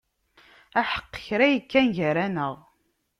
Aḥeq 0.79 1.09
kra 1.25 1.47
yekkan 1.49 1.87
gar-aneɣ. 1.97 2.55